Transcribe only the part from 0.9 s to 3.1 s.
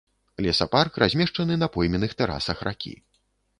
размешчаны на пойменных тэрасах ракі.